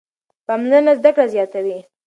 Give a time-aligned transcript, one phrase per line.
[0.47, 1.77] پاملرنه زده کړه زیاتوي.